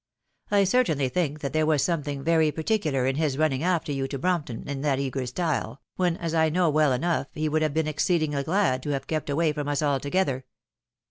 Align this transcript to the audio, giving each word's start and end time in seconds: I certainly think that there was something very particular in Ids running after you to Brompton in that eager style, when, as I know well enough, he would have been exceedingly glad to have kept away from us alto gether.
I 0.49 0.63
certainly 0.63 1.09
think 1.09 1.41
that 1.41 1.53
there 1.53 1.67
was 1.67 1.83
something 1.83 2.23
very 2.23 2.51
particular 2.51 3.05
in 3.05 3.17
Ids 3.21 3.37
running 3.37 3.61
after 3.61 3.91
you 3.91 4.07
to 4.07 4.17
Brompton 4.17 4.67
in 4.67 4.81
that 4.81 4.97
eager 4.97 5.27
style, 5.27 5.79
when, 5.95 6.17
as 6.17 6.33
I 6.33 6.49
know 6.49 6.71
well 6.71 6.91
enough, 6.91 7.27
he 7.33 7.47
would 7.47 7.61
have 7.61 7.75
been 7.75 7.87
exceedingly 7.87 8.41
glad 8.41 8.81
to 8.81 8.89
have 8.93 9.05
kept 9.05 9.29
away 9.29 9.53
from 9.53 9.67
us 9.67 9.83
alto 9.83 10.09
gether. 10.09 10.45